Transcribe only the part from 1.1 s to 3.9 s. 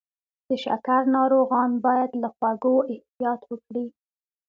ناروغان باید له خوږو احتیاط وکړي.